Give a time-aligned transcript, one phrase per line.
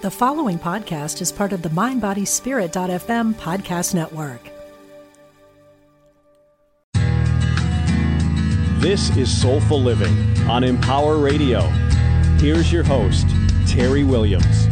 [0.00, 4.48] The following podcast is part of the MindBodySpirit.fm podcast network.
[8.80, 10.16] This is Soulful Living
[10.48, 11.62] on Empower Radio.
[12.38, 13.26] Here's your host,
[13.66, 14.66] Terry Williams.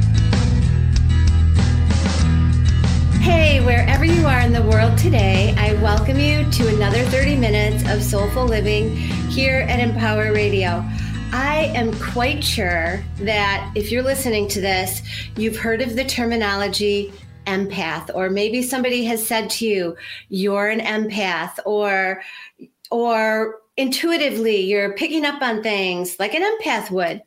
[3.20, 7.82] Hey, wherever you are in the world today, I welcome you to another 30 minutes
[7.90, 10.84] of Soulful Living here at Empower Radio.
[11.38, 15.02] I am quite sure that if you're listening to this,
[15.36, 17.12] you've heard of the terminology
[17.46, 19.96] empath, or maybe somebody has said to you,
[20.30, 22.22] you're an empath, or
[22.90, 27.20] or intuitively you're picking up on things like an empath would.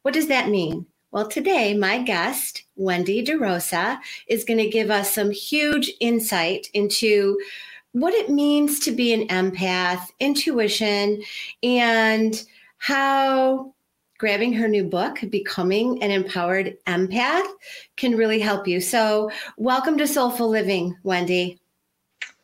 [0.00, 0.86] What does that mean?
[1.10, 7.38] Well, today, my guest, Wendy DeRosa, is going to give us some huge insight into
[7.92, 11.22] what it means to be an empath, intuition,
[11.62, 12.42] and
[12.82, 13.72] how
[14.18, 17.46] grabbing her new book, Becoming an Empowered Empath,
[17.96, 18.80] can really help you.
[18.80, 21.60] So, welcome to Soulful Living, Wendy.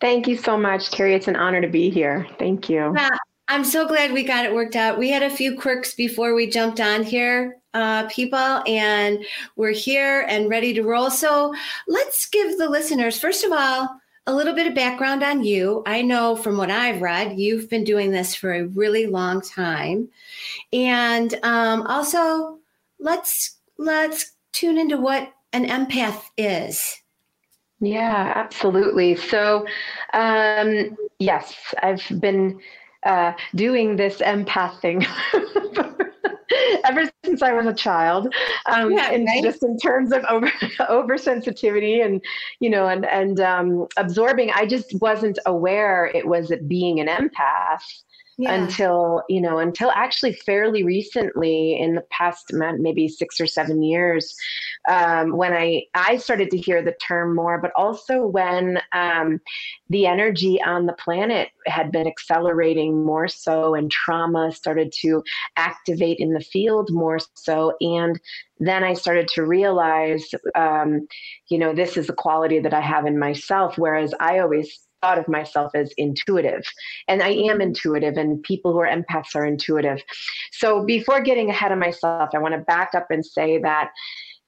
[0.00, 1.16] Thank you so much, Terry.
[1.16, 2.24] It's an honor to be here.
[2.38, 2.94] Thank you.
[2.96, 3.08] Yeah,
[3.48, 4.96] I'm so glad we got it worked out.
[4.96, 9.24] We had a few quirks before we jumped on here, uh, people, and
[9.56, 11.10] we're here and ready to roll.
[11.10, 11.52] So,
[11.88, 13.97] let's give the listeners, first of all,
[14.28, 15.82] a little bit of background on you.
[15.86, 20.10] I know from what I've read, you've been doing this for a really long time,
[20.70, 22.58] and um, also
[23.00, 27.00] let's let's tune into what an empath is.
[27.80, 29.16] Yeah, absolutely.
[29.16, 29.66] So,
[30.12, 32.60] um, yes, I've been
[33.04, 35.06] uh, doing this empath thing
[36.84, 38.32] ever since I was a child.
[38.66, 39.42] Um, yeah, and right?
[39.42, 40.46] just in terms of over
[40.80, 42.22] oversensitivity and
[42.60, 47.82] you know and and um, absorbing, I just wasn't aware it was being an empath
[48.38, 48.54] yeah.
[48.54, 54.34] until you know until actually fairly recently in the past maybe six or seven years
[54.88, 59.40] um, when i i started to hear the term more but also when um,
[59.90, 65.22] the energy on the planet had been accelerating more so and trauma started to
[65.56, 68.18] activate in the field more so and
[68.60, 71.06] then I started to realize, um,
[71.48, 73.78] you know, this is a quality that I have in myself.
[73.78, 76.64] Whereas I always thought of myself as intuitive
[77.06, 80.02] and i am intuitive and people who are empaths are intuitive
[80.50, 83.90] so before getting ahead of myself i want to back up and say that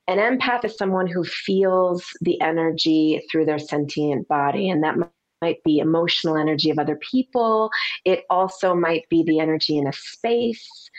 [0.09, 4.97] an empath is someone who feels the energy through their sentient body and that
[5.41, 7.71] might be emotional energy of other people
[8.05, 10.91] it also might be the energy in a space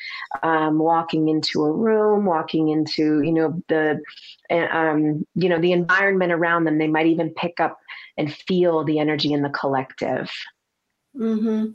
[0.43, 3.99] um, walking into a room walking into you know the
[4.51, 7.77] um, you know the environment around them they might even pick up
[8.17, 10.31] and feel the energy in the collective.
[11.17, 11.71] Mm-hmm.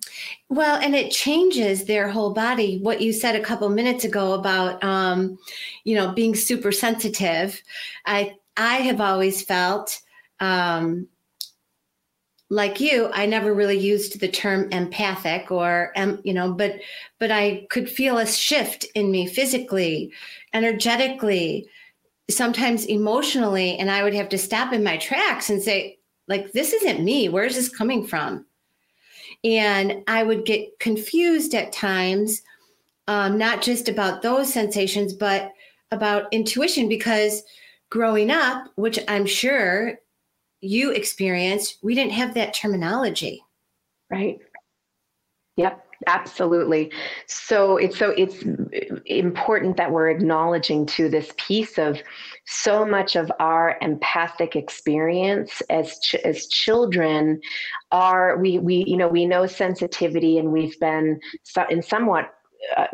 [0.48, 2.78] Well, and it changes their whole body.
[2.78, 5.38] What you said a couple minutes ago about, um,
[5.84, 7.60] you know, being super sensitive.
[8.06, 10.00] I I have always felt,
[10.40, 11.08] um,
[12.48, 15.92] like you, I never really used the term empathic or,
[16.22, 16.80] you know, but
[17.18, 20.12] but I could feel a shift in me physically,
[20.54, 21.68] energetically,
[22.30, 25.98] sometimes emotionally, and I would have to stop in my tracks and say,
[26.28, 27.28] like, this isn't me.
[27.28, 28.46] Where's this coming from?
[29.44, 32.42] And I would get confused at times,
[33.08, 35.52] um, not just about those sensations, but
[35.92, 37.42] about intuition, because
[37.90, 39.98] growing up, which I'm sure
[40.60, 43.42] you experienced, we didn't have that terminology.
[44.10, 44.38] Right.
[45.56, 45.86] Yep.
[46.06, 46.92] Absolutely.
[47.26, 48.44] So it's so it's
[49.06, 51.98] important that we're acknowledging to this piece of
[52.46, 57.40] so much of our empathic experience as ch- as children
[57.92, 62.34] are we we you know we know sensitivity and we've been so, in somewhat
[62.76, 62.86] uh,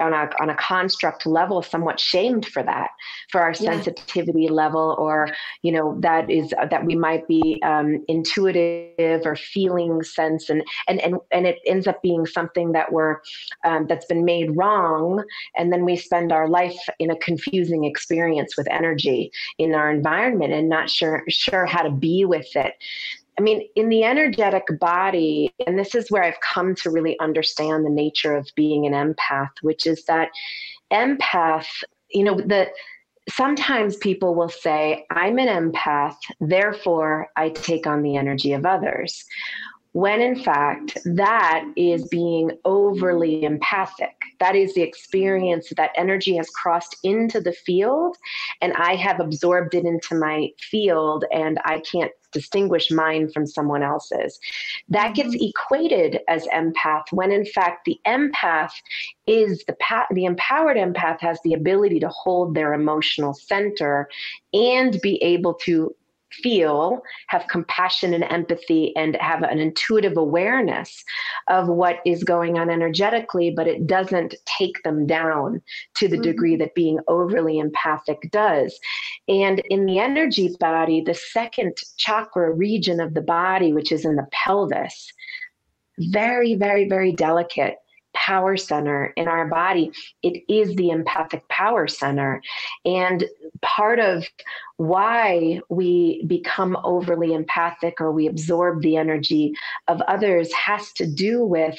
[0.00, 2.90] on a on a construct level somewhat shamed for that
[3.30, 3.72] for our yeah.
[3.72, 5.28] sensitivity level or
[5.62, 11.00] you know that is that we might be um, intuitive or feeling sense and and
[11.00, 13.18] and and it ends up being something that we're
[13.64, 15.22] um, that's been made wrong
[15.56, 20.52] and then we spend our life in a confusing experience with energy in our environment
[20.52, 22.74] and not sure sure how to be with it
[23.40, 27.86] I mean, in the energetic body, and this is where I've come to really understand
[27.86, 30.28] the nature of being an empath, which is that
[30.92, 31.64] empath,
[32.10, 32.68] you know, the
[33.30, 39.24] sometimes people will say, I'm an empath, therefore I take on the energy of others
[39.92, 44.14] when in fact that is being overly empathic.
[44.38, 48.16] That is the experience that energy has crossed into the field
[48.60, 53.82] and I have absorbed it into my field and I can't distinguish mine from someone
[53.82, 54.38] else's.
[54.88, 55.46] That gets mm-hmm.
[55.48, 58.70] equated as empath when in fact the empath
[59.26, 64.08] is the pa- the empowered empath has the ability to hold their emotional center
[64.52, 65.94] and be able to
[66.32, 71.04] feel, have compassion and empathy, and have an intuitive awareness
[71.48, 75.60] of what is going on energetically, but it doesn't take them down
[75.96, 76.22] to the mm-hmm.
[76.22, 78.78] degree that being overly empathic does.
[79.28, 84.16] And in the energy body, the second chakra region of the body, which is in
[84.16, 85.12] the pelvis,
[85.98, 87.76] very, very, very delicate
[88.26, 89.92] power center in our body.
[90.22, 92.42] It is the empathic power center.
[92.84, 93.24] And
[93.62, 94.24] part of
[94.76, 99.54] why we become overly empathic or we absorb the energy
[99.88, 101.78] of others has to do with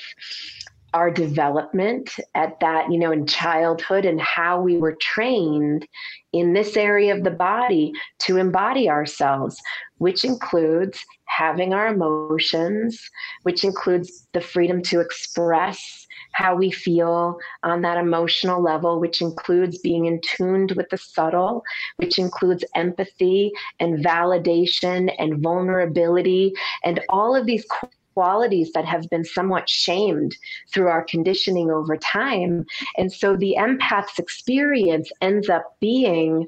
[0.94, 5.88] our development at that, you know, in childhood and how we were trained
[6.34, 9.58] in this area of the body to embody ourselves,
[10.00, 13.10] which includes having our emotions,
[13.44, 16.01] which includes the freedom to express
[16.34, 21.64] how we feel on that emotional level, which includes being in tuned with the subtle,
[21.98, 27.66] which includes empathy and validation and vulnerability and all of these
[28.14, 30.36] qualities that have been somewhat shamed
[30.74, 32.66] through our conditioning over time.
[32.98, 36.48] And so the empath's experience ends up being,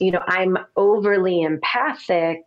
[0.00, 2.42] you know, I'm overly empathic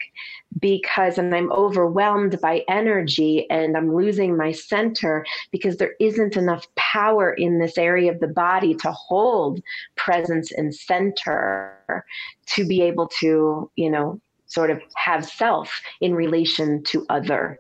[0.60, 6.66] because and I'm overwhelmed by energy and I'm losing my center because there isn't enough
[6.76, 9.62] power in this area of the body to hold
[9.96, 12.06] presence and center
[12.48, 17.60] to be able to, you know, sort of have self in relation to other.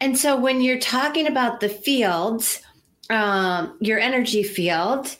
[0.00, 2.62] And so when you're talking about the fields,
[3.10, 5.16] um, your energy field,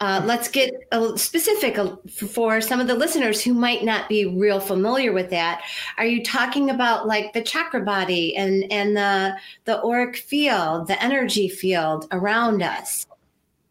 [0.00, 0.72] uh, let's get
[1.16, 1.76] specific
[2.08, 5.62] for some of the listeners who might not be real familiar with that.
[5.96, 11.02] Are you talking about like the chakra body and and the the auric field, the
[11.02, 13.07] energy field around us?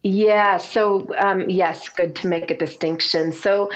[0.10, 3.34] Yeah, so um, yes, good to make a distinction.
[3.34, 3.70] So,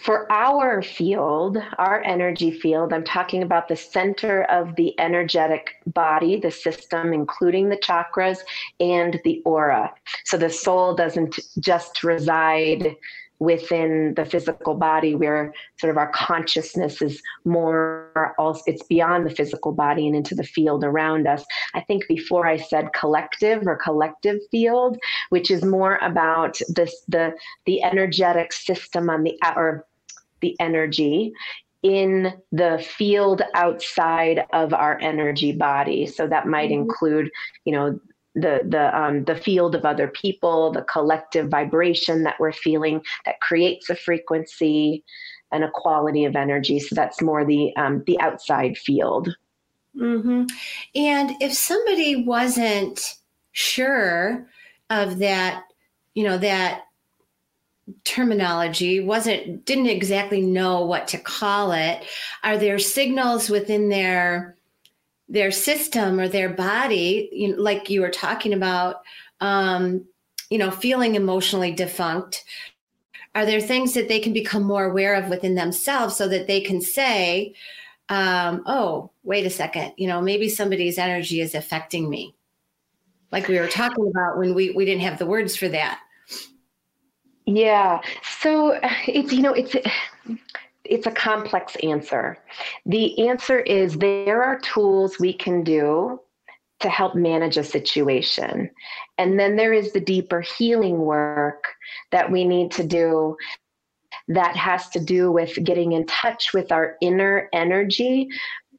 [0.00, 6.38] for our field, our energy field, I'm talking about the center of the energetic body,
[6.38, 8.38] the system, including the chakras
[8.78, 9.92] and the aura.
[10.24, 12.94] So, the soul doesn't just reside
[13.42, 19.34] within the physical body where sort of our consciousness is more also it's beyond the
[19.34, 21.44] physical body and into the field around us
[21.74, 24.96] i think before i said collective or collective field
[25.30, 27.32] which is more about this the
[27.66, 29.84] the energetic system on the or
[30.40, 31.32] the energy
[31.82, 36.82] in the field outside of our energy body so that might mm-hmm.
[36.82, 37.28] include
[37.64, 37.98] you know
[38.34, 43.40] the the um, the field of other people, the collective vibration that we're feeling that
[43.40, 45.04] creates a frequency
[45.50, 46.78] and a quality of energy.
[46.80, 49.34] So that's more the um, the outside field.
[49.96, 50.44] Mm-hmm.
[50.94, 53.18] And if somebody wasn't
[53.52, 54.46] sure
[54.88, 55.64] of that,
[56.14, 56.84] you know that
[58.04, 62.04] terminology wasn't didn't exactly know what to call it
[62.44, 64.56] are there signals within their
[65.32, 68.96] their system or their body, you know, like you were talking about,
[69.40, 70.04] um,
[70.50, 72.44] you know, feeling emotionally defunct,
[73.34, 76.60] are there things that they can become more aware of within themselves so that they
[76.60, 77.54] can say,
[78.10, 82.34] um, oh, wait a second, you know, maybe somebody's energy is affecting me.
[83.30, 85.98] Like we were talking about when we, we didn't have the words for that.
[87.46, 88.02] Yeah.
[88.38, 89.74] So it's, you know, it's,
[90.92, 92.36] it's a complex answer.
[92.84, 96.20] The answer is there are tools we can do
[96.80, 98.68] to help manage a situation.
[99.16, 101.64] And then there is the deeper healing work
[102.10, 103.38] that we need to do
[104.28, 108.28] that has to do with getting in touch with our inner energy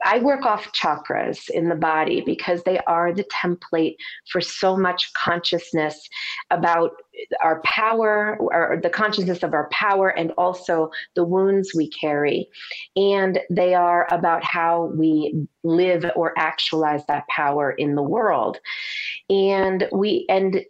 [0.04, 3.96] I work off chakras in the body because they are the template
[4.30, 6.10] for so much consciousness
[6.52, 6.92] about
[7.42, 12.50] our power or the consciousness of our power and also the wounds we carry.
[12.96, 18.58] And they are about how we live or actualize that power in the world.
[19.30, 20.66] And we, and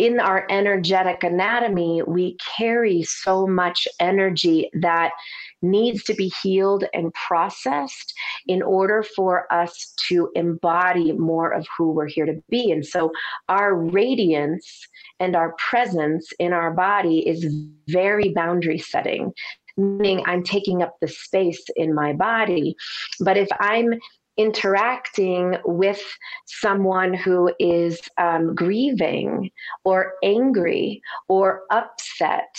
[0.00, 5.12] in our energetic anatomy, we carry so much energy that
[5.60, 8.14] needs to be healed and processed
[8.46, 12.70] in order for us to embody more of who we're here to be.
[12.70, 13.12] And so
[13.50, 14.88] our radiance
[15.20, 17.54] and our presence in our body is
[17.86, 19.34] very boundary setting
[19.76, 22.76] meaning I'm taking up the space in my body.
[23.20, 23.94] But if I'm
[24.40, 26.02] interacting with
[26.46, 29.50] someone who is um, grieving
[29.84, 32.56] or angry or upset,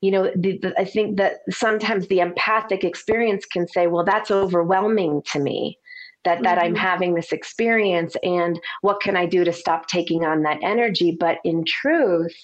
[0.00, 4.30] you know the, the, i think that sometimes the empathic experience can say well that's
[4.30, 5.78] overwhelming to me
[6.24, 6.68] that that mm-hmm.
[6.68, 11.16] i'm having this experience and what can i do to stop taking on that energy
[11.18, 12.36] but in truth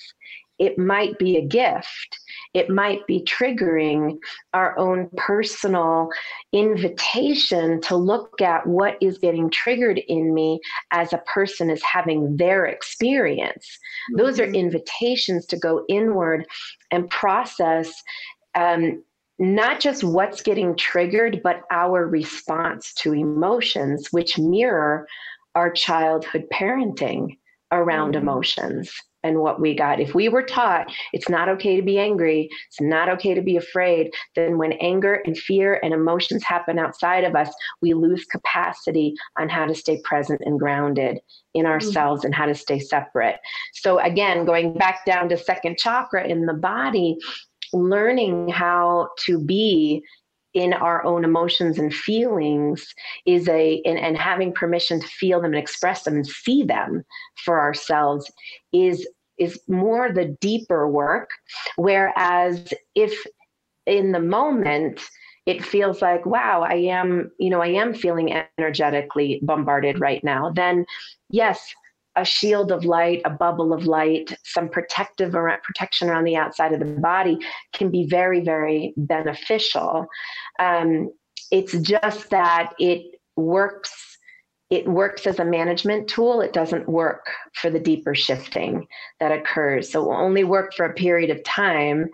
[0.63, 2.19] it might be a gift
[2.55, 4.19] it might be triggering
[4.53, 6.11] our own personal
[6.53, 12.37] invitation to look at what is getting triggered in me as a person is having
[12.37, 13.67] their experience.
[14.11, 14.19] Mm-hmm.
[14.19, 14.57] Those are mm-hmm.
[14.57, 16.47] invitations to go inward
[16.91, 17.91] and process.
[18.55, 19.03] Um,
[19.39, 25.09] not just what's getting triggered, but our response to emotions, which mirror
[25.55, 27.39] our childhood parenting
[27.73, 28.29] around mm-hmm.
[28.29, 28.93] emotions
[29.23, 30.01] and what we got.
[30.01, 33.57] If we were taught it's not okay to be angry, it's not okay to be
[33.57, 39.15] afraid, then when anger and fear and emotions happen outside of us, we lose capacity
[39.39, 41.19] on how to stay present and grounded
[41.55, 41.73] in mm-hmm.
[41.73, 42.27] ourselves mm-hmm.
[42.27, 43.37] and how to stay separate.
[43.75, 47.17] So, again, going back down to second chakra in the body,
[47.73, 50.03] learning how to be
[50.55, 52.95] in our own emotions and feelings
[53.27, 57.05] is a and, and having permission to feel them and express them and see them
[57.45, 58.31] for ourselves
[58.73, 59.07] is
[59.39, 61.31] is more the deeper work.
[61.77, 63.27] Whereas if
[63.87, 65.01] in the moment
[65.47, 70.51] it feels like wow i am you know i am feeling energetically bombarded right now
[70.55, 70.87] then
[71.31, 71.75] yes
[72.17, 76.73] a shield of light, a bubble of light, some protective or protection around the outside
[76.73, 77.39] of the body
[77.73, 80.07] can be very, very beneficial.
[80.59, 81.11] Um,
[81.51, 84.19] it's just that it works.
[84.71, 86.41] It works as a management tool.
[86.41, 88.87] It doesn't work for the deeper shifting
[89.21, 89.91] that occurs.
[89.91, 92.09] So it will only work for a period of time.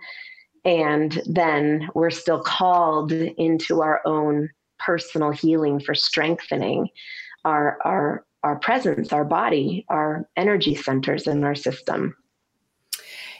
[0.65, 6.89] And then we're still called into our own personal healing for strengthening
[7.45, 12.15] our, our our presence, our body, our energy centers in our system.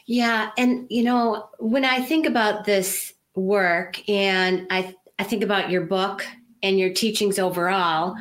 [0.06, 5.70] Yeah, and you know, when I think about this work and I I think about
[5.70, 6.25] your book
[6.63, 8.15] and your teachings overall,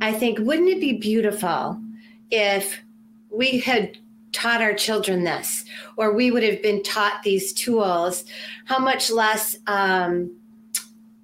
[0.00, 1.80] I think wouldn't it be beautiful
[2.30, 2.78] if
[3.30, 3.96] we had
[4.32, 5.64] taught our children this
[5.96, 8.24] or we would have been taught these tools
[8.66, 10.30] how much less um,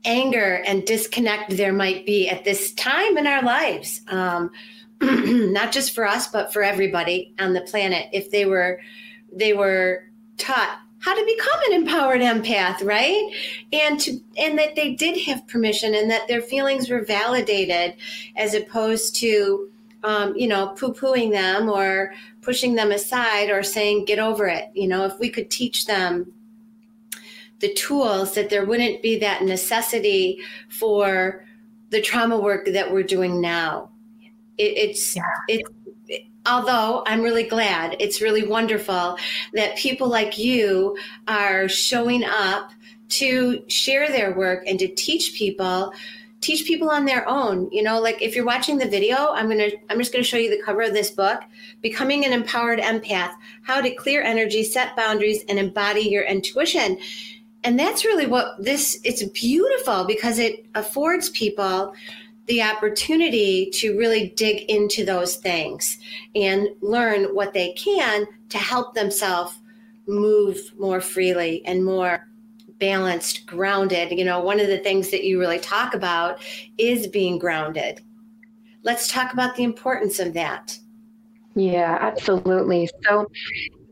[0.04, 4.50] anger and disconnect there might be at this time in our lives, um,
[5.00, 8.08] not just for us, but for everybody on the planet.
[8.12, 8.80] If they were
[9.32, 10.04] they were
[10.36, 13.30] taught how to become an empowered empath, right?
[13.72, 17.96] And to and that they did have permission and that their feelings were validated,
[18.36, 19.70] as opposed to
[20.02, 24.70] um, you know poo pooing them or pushing them aside or saying get over it.
[24.74, 26.32] You know, if we could teach them
[27.60, 31.44] the tools that there wouldn't be that necessity for
[31.90, 33.90] the trauma work that we're doing now.
[34.58, 35.22] It, it's yeah.
[35.48, 35.70] it's
[36.46, 39.16] although I'm really glad, it's really wonderful
[39.54, 40.96] that people like you
[41.28, 42.70] are showing up
[43.10, 45.92] to share their work and to teach people
[46.40, 49.58] teach people on their own you know like if you're watching the video i'm going
[49.58, 51.40] to i'm just going to show you the cover of this book
[51.80, 53.32] becoming an empowered empath
[53.62, 56.98] how to clear energy set boundaries and embody your intuition
[57.64, 61.94] and that's really what this it's beautiful because it affords people
[62.46, 65.98] the opportunity to really dig into those things
[66.34, 69.58] and learn what they can to help themselves
[70.06, 72.28] move more freely and more
[72.78, 74.12] balanced grounded.
[74.16, 76.44] You know one of the things that you really talk about
[76.76, 78.02] is being grounded.
[78.82, 80.78] Let's talk about the importance of that.
[81.54, 82.90] Yeah absolutely.
[83.04, 83.26] So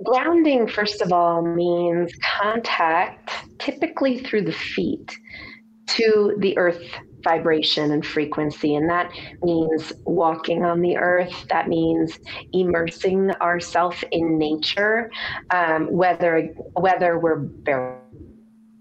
[0.05, 5.17] Grounding, first of all, means contact, typically through the feet,
[5.89, 6.83] to the earth
[7.23, 8.75] vibration and frequency.
[8.75, 11.47] And that means walking on the earth.
[11.51, 12.19] That means
[12.53, 15.11] immersing ourselves in nature,
[15.51, 18.02] um, whether whether we're bare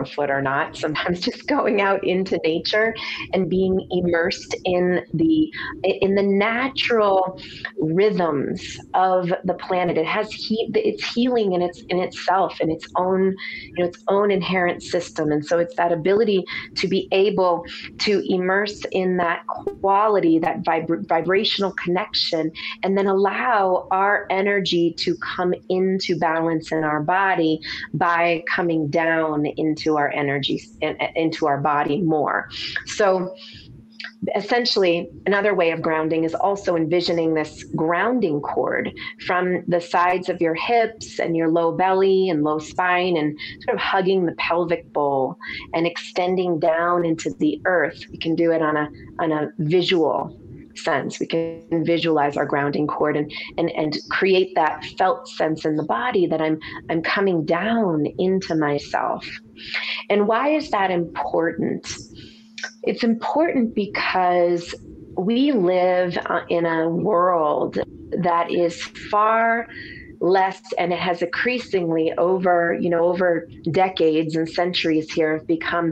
[0.05, 2.93] foot or not, sometimes just going out into nature
[3.33, 5.51] and being immersed in the
[5.83, 7.39] in the natural
[7.79, 9.97] rhythms of the planet.
[9.97, 13.35] It has he, it's healing in its in itself in its own
[13.75, 16.43] you know its own inherent system, and so it's that ability
[16.75, 17.63] to be able
[17.99, 22.51] to immerse in that quality, that vibra- vibrational connection,
[22.83, 27.59] and then allow our energy to come into balance in our body
[27.93, 30.61] by coming down into our energy
[31.15, 32.49] into our body more.
[32.85, 33.35] So
[34.35, 38.91] essentially another way of grounding is also envisioning this grounding cord
[39.25, 43.75] from the sides of your hips and your low belly and low spine and sort
[43.75, 45.37] of hugging the pelvic bowl
[45.73, 48.87] and extending down into the earth we can do it on a
[49.19, 50.37] on a visual
[50.75, 51.19] sense.
[51.19, 55.83] We can visualize our grounding cord and and and create that felt sense in the
[55.83, 59.27] body that I'm I'm coming down into myself.
[60.09, 61.87] And why is that important?
[62.83, 64.73] It's important because
[65.17, 67.77] we live uh, in a world
[68.11, 69.67] that is far
[70.21, 75.91] less and it has increasingly over you know over decades and centuries here have become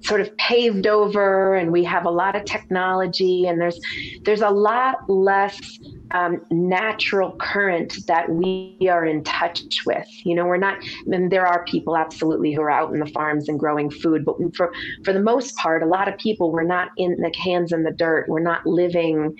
[0.00, 3.78] sort of paved over and we have a lot of technology and there's
[4.22, 5.78] there's a lot less
[6.12, 10.06] um, natural current that we are in touch with.
[10.24, 13.48] You know we're not and there are people absolutely who are out in the farms
[13.48, 14.72] and growing food but for
[15.04, 17.92] for the most part a lot of people we're not in the hands in the
[17.92, 18.26] dirt.
[18.28, 19.36] We're not living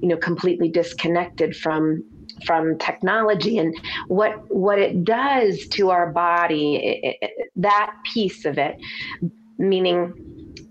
[0.00, 2.04] you know completely disconnected from
[2.44, 3.74] from technology and
[4.08, 8.76] what what it does to our body it, it, that piece of it
[9.58, 10.14] meaning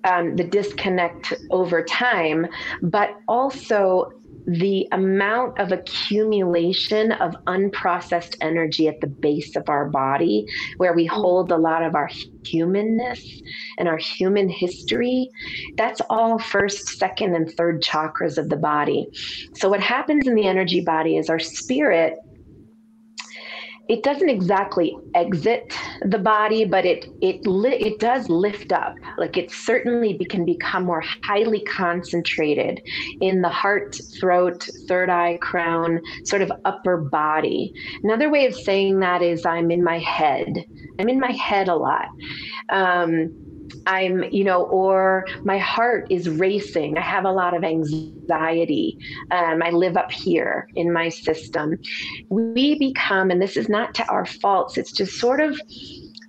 [0.06, 2.48] um, the disconnect over time
[2.82, 4.12] but also
[4.50, 10.46] the amount of accumulation of unprocessed energy at the base of our body,
[10.78, 11.12] where we mm.
[11.12, 12.10] hold a lot of our
[12.44, 13.42] humanness
[13.78, 15.30] and our human history,
[15.76, 19.08] that's all first, second, and third chakras of the body.
[19.54, 22.18] So, what happens in the energy body is our spirit
[23.90, 25.64] it doesn't exactly exit
[26.04, 28.94] the body, but it it li- it does lift up.
[29.18, 32.80] Like it certainly be- can become more highly concentrated
[33.20, 37.74] in the heart, throat, third eye, crown, sort of upper body.
[38.04, 40.54] Another way of saying that is I'm in my head.
[41.00, 42.06] I'm in my head a lot.
[42.72, 43.32] Um,
[43.86, 46.98] I'm, you know, or my heart is racing.
[46.98, 48.98] I have a lot of anxiety.
[49.32, 51.78] Um, I live up here in my system.
[52.30, 55.60] We become, and this is not to our faults, it's just sort of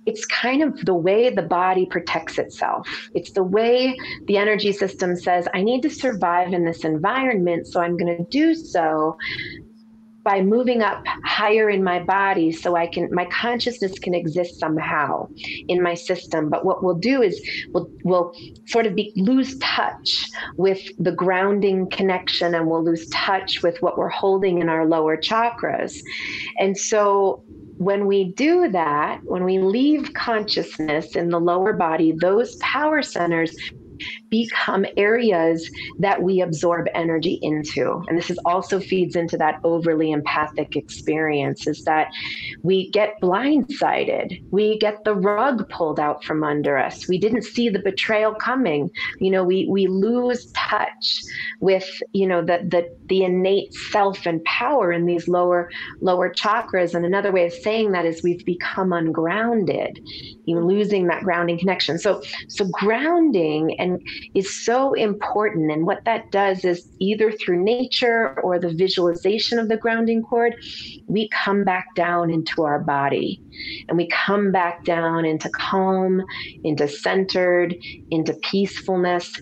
[0.05, 2.87] it's kind of the way the body protects itself.
[3.13, 3.95] It's the way
[4.25, 8.23] the energy system says, I need to survive in this environment, so I'm going to
[8.23, 9.15] do so
[10.23, 15.27] by moving up higher in my body so I can my consciousness can exist somehow
[15.67, 16.49] in my system.
[16.49, 17.41] But what we'll do is
[17.73, 18.33] we'll we'll
[18.65, 23.97] sort of be lose touch with the grounding connection and we'll lose touch with what
[23.97, 25.97] we're holding in our lower chakras.
[26.59, 27.43] And so
[27.77, 33.55] when we do that, when we leave consciousness in the lower body, those power centers
[34.29, 38.03] become areas that we absorb energy into.
[38.07, 42.07] And this is also feeds into that overly empathic experience is that
[42.63, 44.41] we get blindsided.
[44.51, 47.07] We get the rug pulled out from under us.
[47.07, 48.89] We didn't see the betrayal coming.
[49.19, 51.21] You know, we we lose touch
[51.59, 56.93] with, you know, the the the innate self and power in these lower lower chakras.
[56.93, 59.99] And another way of saying that is we've become ungrounded.
[60.45, 61.97] You losing that grounding connection.
[61.97, 63.90] So so grounding and
[64.35, 65.71] is so important.
[65.71, 70.55] And what that does is either through nature or the visualization of the grounding cord,
[71.07, 73.41] we come back down into our body
[73.87, 76.21] and we come back down into calm,
[76.63, 77.75] into centered,
[78.09, 79.39] into peacefulness,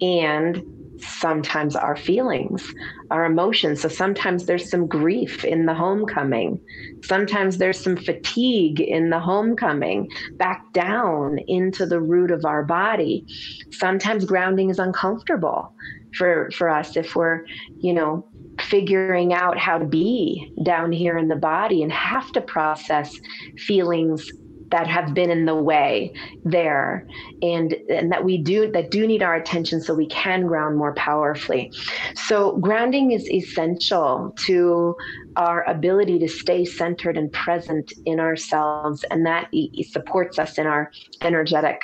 [0.00, 0.62] and
[1.02, 2.72] sometimes our feelings,
[3.10, 3.80] our emotions.
[3.80, 6.60] So sometimes there's some grief in the homecoming.
[7.02, 13.26] Sometimes there's some fatigue in the homecoming, back down into the root of our body.
[13.70, 15.74] Sometimes grounding is uncomfortable
[16.16, 17.44] for, for us if we're,
[17.78, 18.26] you know,
[18.60, 23.18] figuring out how to be down here in the body and have to process
[23.58, 24.30] feelings
[24.72, 26.12] that have been in the way
[26.44, 27.06] there.
[27.42, 30.94] And and that we do that do need our attention so we can ground more
[30.94, 31.72] powerfully.
[32.16, 34.96] So grounding is essential to
[35.36, 39.04] our ability to stay centered and present in ourselves.
[39.10, 39.48] And that
[39.90, 41.80] supports us in our energetic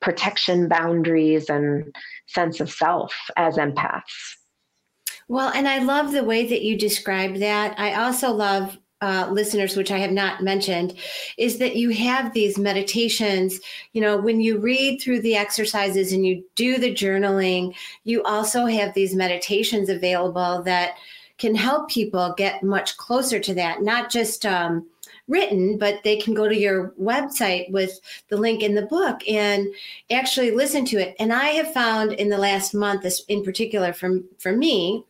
[0.00, 1.92] protection boundaries and
[2.26, 4.36] sense of self as empaths.
[5.28, 7.78] Well, and I love the way that you describe that.
[7.78, 10.94] I also love uh, listeners, which I have not mentioned,
[11.36, 13.60] is that you have these meditations.
[13.92, 18.66] You know, when you read through the exercises and you do the journaling, you also
[18.66, 20.96] have these meditations available that
[21.38, 24.84] can help people get much closer to that, not just um,
[25.28, 29.68] written, but they can go to your website with the link in the book and
[30.10, 31.14] actually listen to it.
[31.20, 35.04] And I have found in the last month, this in particular from for me,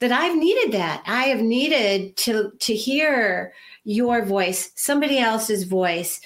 [0.00, 1.02] that I've needed that.
[1.06, 3.52] I have needed to to hear
[3.84, 6.20] your voice, somebody else's voice,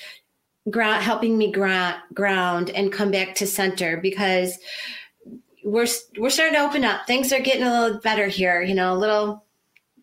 [0.70, 4.58] ground, helping me ground, ground and come back to center because
[5.64, 5.86] we're
[6.18, 7.06] we're starting to open up.
[7.06, 9.44] Things are getting a little better here, you know, a little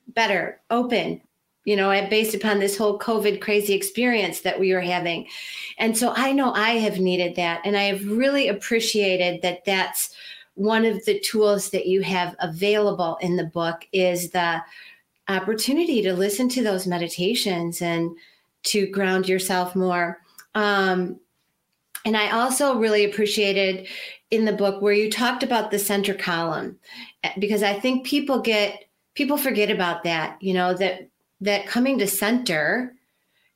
[0.09, 1.21] better, open,
[1.65, 5.27] you know, based upon this whole COVID crazy experience that we were having.
[5.77, 10.15] And so I know I have needed that and I have really appreciated that that's
[10.57, 14.59] one of the tools that you have available in the book is the
[15.27, 18.17] opportunity to listen to those meditations and
[18.63, 20.19] to ground yourself more.
[20.55, 21.19] Um,
[22.05, 23.87] and I also really appreciated
[24.31, 26.79] in the book where you talked about the center column
[27.37, 31.07] because I think people get people forget about that, you know, that
[31.39, 32.95] that coming to center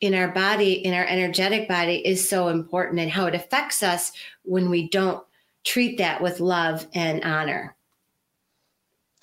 [0.02, 4.12] in our body, in our energetic body is so important and how it affects us
[4.44, 5.24] when we don't
[5.64, 7.76] treat that with love and honor.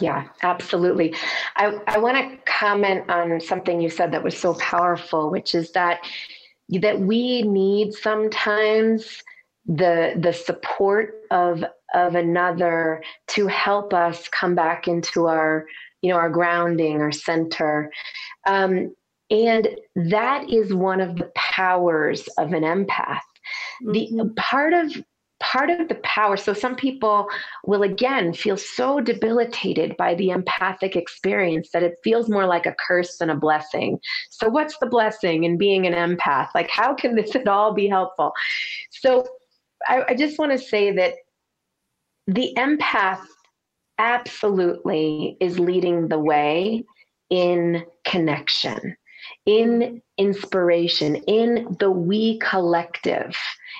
[0.01, 1.15] Yeah, absolutely.
[1.57, 5.73] I, I want to comment on something you said that was so powerful, which is
[5.73, 6.01] that
[6.69, 9.23] that we need sometimes
[9.67, 15.67] the the support of of another to help us come back into our
[16.03, 17.91] you know our grounding our center
[18.47, 18.95] um,
[19.31, 23.21] and that is one of the powers of an empath
[23.83, 24.17] mm-hmm.
[24.17, 24.93] the part of
[25.41, 26.37] part of the power.
[26.37, 27.29] So some people
[27.65, 32.75] will again feel so debilitated by the empathic experience that it feels more like a
[32.87, 34.01] curse than a blessing.
[34.31, 36.49] So what's the blessing in being an empath?
[36.55, 38.33] Like how can this at all be helpful?
[38.91, 39.27] So
[39.87, 41.15] i, I just want to say that
[42.27, 43.25] the empath
[43.99, 46.85] absolutely is leading the way
[47.31, 48.97] in connection
[49.47, 53.37] in inspiration, in the we collective,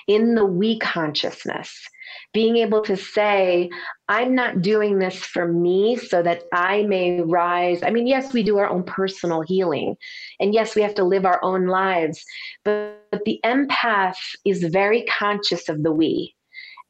[0.07, 1.87] in the we consciousness.
[2.33, 3.69] Being able to say,
[4.07, 7.83] I'm not doing this for me so that I may rise.
[7.83, 9.95] I mean, yes, we do our own personal healing.
[10.39, 12.23] And yes, we have to live our own lives.
[12.65, 16.35] But, but the empath is very conscious of the we.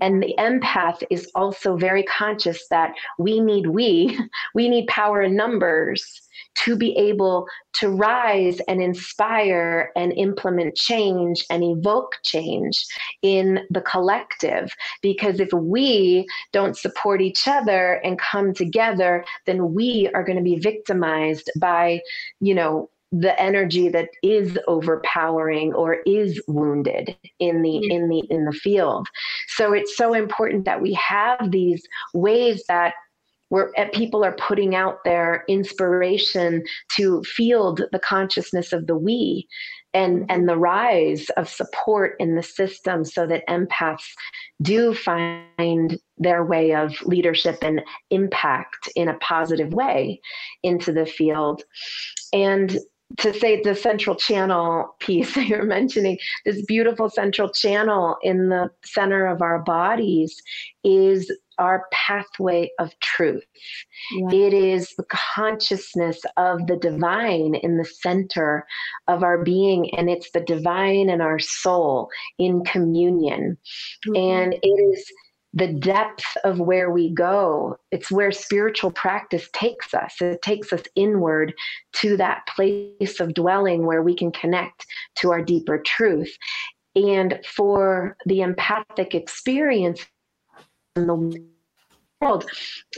[0.01, 4.17] And the empath is also very conscious that we need we,
[4.55, 6.21] we need power in numbers
[6.65, 12.85] to be able to rise and inspire and implement change and evoke change
[13.21, 14.73] in the collective.
[15.01, 20.43] Because if we don't support each other and come together, then we are going to
[20.43, 22.01] be victimized by,
[22.39, 27.89] you know, the energy that is overpowering or is wounded in the mm.
[27.91, 29.07] in the in the field
[29.47, 31.81] so it's so important that we have these
[32.13, 32.93] ways that
[33.49, 36.63] where eh, people are putting out their inspiration
[36.95, 39.47] to field the consciousness of the we
[39.93, 44.11] and and the rise of support in the system so that empaths
[44.61, 47.81] do find their way of leadership and
[48.11, 50.21] impact in a positive way
[50.63, 51.63] into the field.
[52.33, 52.77] And
[53.17, 58.69] to say the central channel piece that you're mentioning, this beautiful central channel in the
[58.85, 60.39] center of our bodies
[60.83, 63.45] is our pathway of truth.
[64.11, 64.31] Yeah.
[64.31, 68.65] It is the consciousness of the divine in the center
[69.07, 73.57] of our being, and it's the divine in our soul in communion.
[74.07, 74.15] Mm-hmm.
[74.15, 75.05] And it is
[75.53, 77.77] the depth of where we go.
[77.91, 80.15] It's where spiritual practice takes us.
[80.21, 81.53] It takes us inward
[81.97, 84.85] to that place of dwelling where we can connect
[85.17, 86.35] to our deeper truth.
[86.95, 90.05] And for the empathic experience
[90.95, 91.45] the
[92.21, 92.49] world,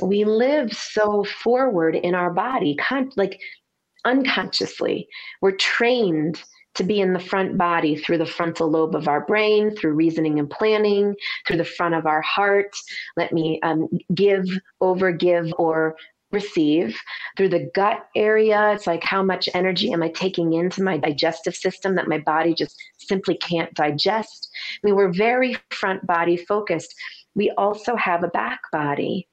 [0.01, 3.39] we live so forward in our body, con- like
[4.05, 5.07] unconsciously.
[5.41, 6.41] We're trained
[6.73, 10.39] to be in the front body through the frontal lobe of our brain, through reasoning
[10.39, 12.73] and planning, through the front of our heart.
[13.17, 14.45] Let me um, give,
[14.79, 15.97] over give, or
[16.31, 16.97] receive
[17.35, 18.71] through the gut area.
[18.71, 22.53] It's like how much energy am I taking into my digestive system that my body
[22.53, 24.49] just simply can't digest?
[24.75, 26.95] I mean, we're very front body focused.
[27.35, 29.27] We also have a back body.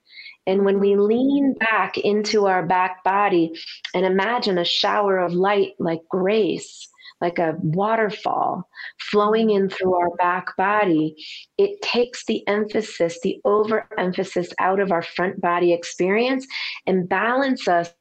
[0.47, 3.51] And when we lean back into our back body
[3.93, 6.89] and imagine a shower of light like grace,
[7.21, 8.67] like a waterfall
[9.11, 11.15] flowing in through our back body,
[11.57, 16.47] it takes the emphasis, the overemphasis out of our front body experience
[16.87, 17.93] and balance us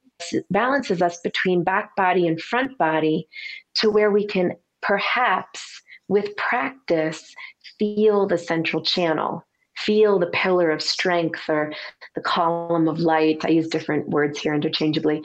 [0.50, 3.28] balances us between back body and front body
[3.74, 7.34] to where we can perhaps with practice
[7.78, 9.44] feel the central channel
[9.84, 11.72] feel the pillar of strength or
[12.14, 13.44] the column of light.
[13.44, 15.22] I use different words here interchangeably.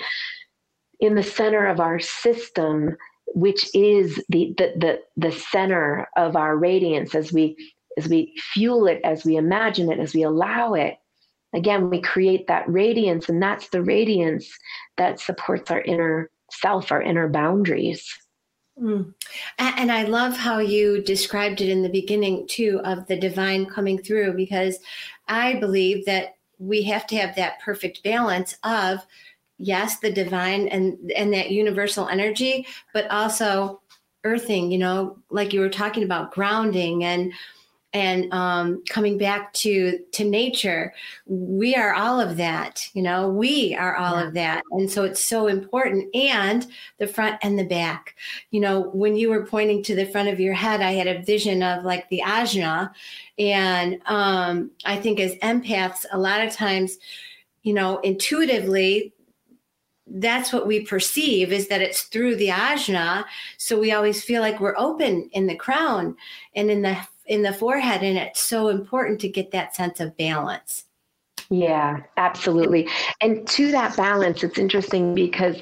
[1.00, 2.96] In the center of our system
[3.28, 7.56] which is the, the the the center of our radiance as we
[7.98, 10.98] as we fuel it as we imagine it as we allow it
[11.54, 14.58] again we create that radiance and that's the radiance
[14.98, 18.06] that supports our inner self our inner boundaries
[18.82, 19.14] mm.
[19.60, 23.98] and i love how you described it in the beginning too of the divine coming
[23.98, 24.80] through because
[25.28, 29.06] i believe that we have to have that perfect balance of
[29.58, 33.82] yes the divine and and that universal energy but also
[34.24, 37.32] earthing you know like you were talking about grounding and
[37.94, 40.94] and um, coming back to to nature
[41.28, 43.30] we are all of that you know?
[43.30, 44.28] We are all yeah.
[44.28, 44.64] of that.
[44.72, 46.14] And so it's so important.
[46.16, 48.16] And the front and the back.
[48.52, 51.22] You know when you were pointing to the front of your head i had a
[51.22, 52.92] vision of like the ajna.
[53.38, 56.98] And um, i think as empaths a lot of times
[57.64, 59.14] you know intuitively
[60.16, 63.24] that's what we perceive is that it's through the ajna.
[63.58, 66.18] So we always feel like we're open in the crown
[66.56, 66.98] and in the
[67.34, 70.86] in the forehead and it's so important to get that sense of balance.
[71.50, 72.88] Yeah absolutely.
[73.22, 75.62] And to that balance it's interesting because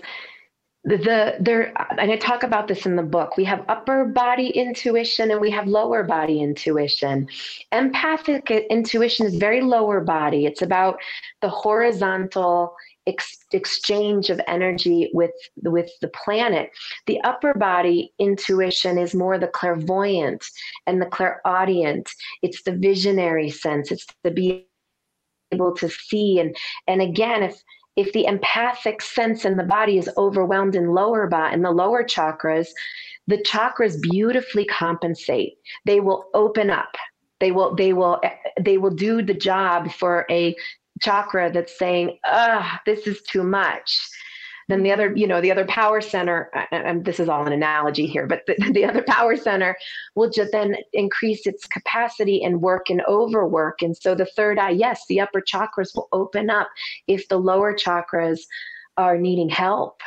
[0.83, 5.29] the there and i talk about this in the book we have upper body intuition
[5.29, 7.27] and we have lower body intuition.
[7.71, 10.47] Empathic intuition is very lower body.
[10.47, 10.99] It's about
[11.41, 12.75] the horizontal
[13.07, 15.31] ex- exchange of energy with
[15.63, 16.71] with the planet.
[17.07, 20.45] The upper body intuition is more the clairvoyant
[20.87, 22.09] and the clairaudient.
[22.41, 23.91] It's the visionary sense.
[23.91, 24.67] It's the be
[25.51, 26.39] able to see.
[26.39, 26.55] And
[26.87, 27.61] and again if
[27.97, 32.03] if the empathic sense in the body is overwhelmed in lower body in the lower
[32.03, 32.69] chakras
[33.27, 35.53] the chakras beautifully compensate.
[35.85, 36.95] They will open up.
[37.39, 38.21] They will they will
[38.59, 40.55] they will do the job for a
[41.01, 43.99] chakra that's saying, "Ah, this is too much."
[44.69, 48.05] Then the other, you know, the other power center, and this is all an analogy
[48.05, 49.75] here, but the, the other power center
[50.15, 53.81] will just then increase its capacity and work and overwork.
[53.81, 56.69] And so the third eye, yes, the upper chakras will open up
[57.07, 58.39] if the lower chakras
[58.97, 60.01] are needing help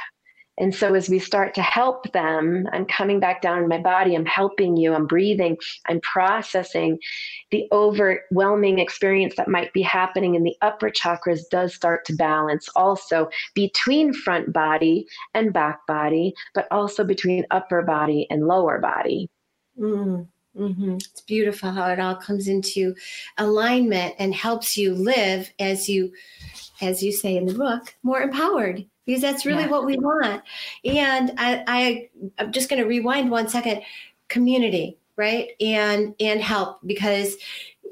[0.59, 4.15] and so as we start to help them, I'm coming back down in my body,
[4.15, 6.99] I'm helping you, I'm breathing, I'm processing
[7.51, 12.69] the overwhelming experience that might be happening in the upper chakras does start to balance
[12.77, 19.29] also between front body and back body, but also between upper body and lower body.
[19.79, 20.29] Mm.
[20.57, 20.95] Mm-hmm.
[20.95, 22.95] It's beautiful how it all comes into
[23.39, 26.13] alignment and helps you live as you,
[26.81, 29.71] as you say in the book, more empowered because that's really yeah.
[29.71, 30.43] what we want.
[30.85, 33.83] And I, I I'm just going to rewind one second.
[34.29, 35.51] Community, right?
[35.61, 37.37] And and help because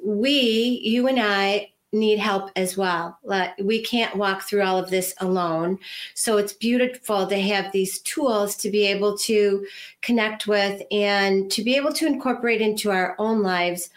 [0.03, 3.19] we, you and I, need help as well.
[3.63, 5.79] We can't walk through all of this alone.
[6.15, 9.67] So it's beautiful to have these tools to be able to
[10.01, 13.91] connect with and to be able to incorporate into our own lives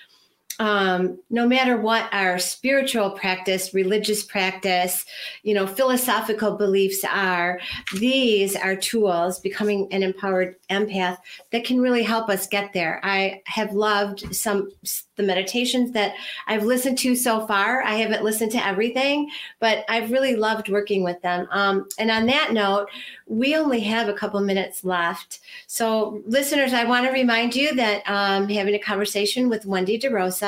[0.59, 5.05] um, no matter what our spiritual practice, religious practice,
[5.43, 7.59] you know, philosophical beliefs are,
[7.95, 11.17] these are tools, becoming an empowered empath,
[11.51, 12.99] that can really help us get there.
[13.03, 14.69] I have loved some
[15.15, 16.13] the meditations that
[16.47, 17.81] I've listened to so far.
[17.83, 21.47] I haven't listened to everything, but I've really loved working with them.
[21.51, 22.87] Um, and on that note,
[23.27, 25.39] we only have a couple minutes left.
[25.67, 30.44] So, listeners, I want to remind you that um, having a conversation with Wendy DeRosa,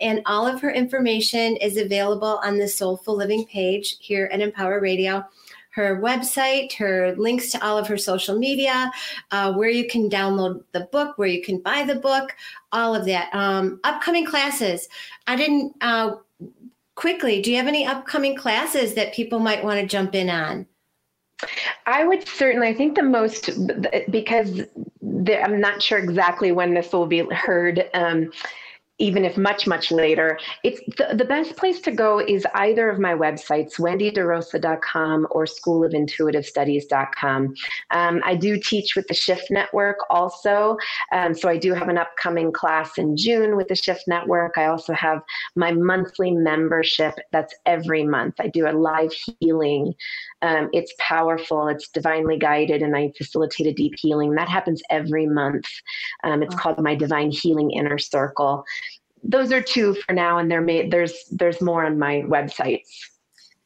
[0.00, 4.80] and all of her information is available on the Soulful Living page here at Empower
[4.80, 5.24] Radio
[5.72, 8.90] her website, her links to all of her social media,
[9.30, 12.36] uh, where you can download the book, where you can buy the book,
[12.72, 13.34] all of that.
[13.34, 14.88] Um, upcoming classes.
[15.26, 16.16] I didn't uh,
[16.94, 17.40] quickly.
[17.40, 20.66] Do you have any upcoming classes that people might want to jump in on?
[21.86, 22.68] I would certainly.
[22.68, 23.50] I think the most
[24.10, 24.60] because
[25.00, 27.88] I'm not sure exactly when this will be heard.
[27.94, 28.30] Um,
[29.02, 30.38] even if much, much later.
[30.62, 37.54] It's the, the best place to go is either of my websites, wendyderosa.com or schoolofintuitivestudies.com.
[37.90, 40.76] Um, I do teach with the Shift Network also.
[41.10, 44.56] Um, so I do have an upcoming class in June with the Shift Network.
[44.56, 45.20] I also have
[45.56, 48.36] my monthly membership that's every month.
[48.38, 49.94] I do a live healing.
[50.42, 54.34] Um, it's powerful, it's divinely guided, and I facilitate a deep healing.
[54.34, 55.66] That happens every month.
[56.22, 58.64] Um, it's called my Divine Healing Inner Circle
[59.22, 62.86] those are two for now, and there may there's there's more on my websites.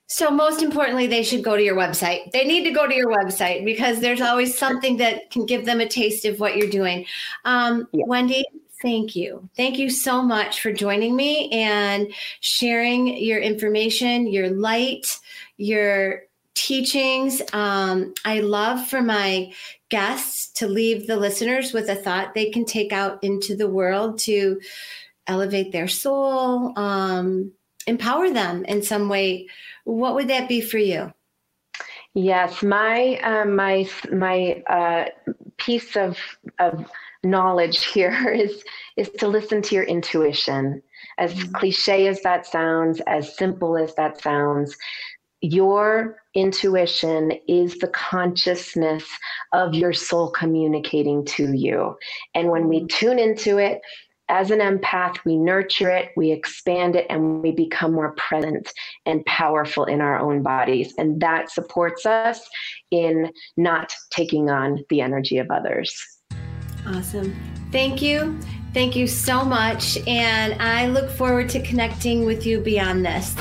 [0.09, 2.31] So most importantly, they should go to your website.
[2.31, 5.81] They need to go to your website because there's always something that can give them
[5.81, 7.07] a taste of what you're doing.
[7.45, 8.05] Um, yeah.
[8.07, 8.45] Wendy,
[8.81, 9.49] thank you.
[9.57, 15.19] Thank you so much for joining me and sharing your information, your light,
[15.57, 16.23] your
[16.55, 17.43] teachings.
[17.53, 19.53] Um, I love for my
[19.89, 24.19] guests to leave the listeners with a thought they can take out into the world
[24.21, 24.61] to
[25.27, 27.53] elevate their soul, um,
[27.87, 29.49] empower them in some way,
[29.85, 31.13] what would that be for you?
[32.15, 35.05] Yes, my um, my my uh,
[35.59, 36.19] piece of
[36.59, 36.91] of
[37.23, 38.65] knowledge here is
[38.97, 40.83] is to listen to your intuition.
[41.19, 41.53] As mm-hmm.
[41.53, 44.77] cliche as that sounds, as simple as that sounds,
[45.41, 49.05] your intuition is the consciousness
[49.53, 51.97] of your soul communicating to you.
[52.35, 52.87] And when we mm-hmm.
[52.87, 53.81] tune into it,
[54.29, 58.73] as an empath, we nurture it, we expand it, and we become more present
[59.05, 60.95] and powerful in our own bodies.
[60.99, 62.41] And that supports us
[62.91, 65.97] in not taking on the energy of others.
[66.87, 67.35] Awesome.
[67.73, 68.39] Thank you.
[68.73, 69.97] Thank you so much.
[70.07, 73.35] And I look forward to connecting with you beyond this.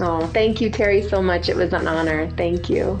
[0.00, 1.48] Oh, thank you, Terry, so much.
[1.48, 2.30] It was an honor.
[2.36, 2.98] Thank you.